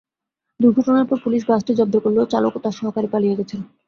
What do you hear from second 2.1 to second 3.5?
চালক ও তাঁর সহকারী পালিয়ে